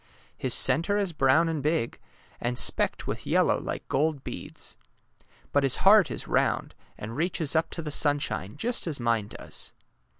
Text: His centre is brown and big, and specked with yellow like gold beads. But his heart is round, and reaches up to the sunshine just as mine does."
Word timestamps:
His 0.35 0.55
centre 0.55 0.97
is 0.97 1.13
brown 1.13 1.47
and 1.47 1.61
big, 1.61 1.99
and 2.39 2.57
specked 2.57 3.05
with 3.05 3.27
yellow 3.27 3.59
like 3.59 3.87
gold 3.87 4.23
beads. 4.23 4.75
But 5.51 5.61
his 5.61 5.77
heart 5.85 6.09
is 6.09 6.27
round, 6.27 6.73
and 6.97 7.15
reaches 7.15 7.55
up 7.55 7.69
to 7.69 7.83
the 7.83 7.91
sunshine 7.91 8.57
just 8.57 8.87
as 8.87 8.99
mine 8.99 9.27
does." 9.27 9.73